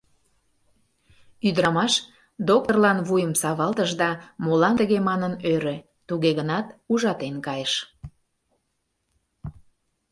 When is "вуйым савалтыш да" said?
3.07-4.09